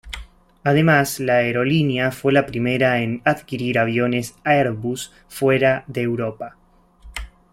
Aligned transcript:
Además, 0.63 1.19
la 1.19 1.35
aerolínea 1.35 2.11
fue 2.11 2.33
la 2.33 2.47
primera 2.47 3.03
en 3.03 3.21
adquirir 3.23 3.77
aviones 3.77 4.33
Airbus 4.43 5.13
fuera 5.27 5.83
de 5.85 6.01
Europa. 6.01 6.57